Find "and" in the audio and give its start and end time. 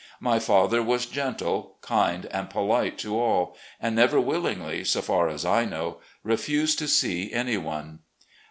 2.31-2.49, 3.79-3.95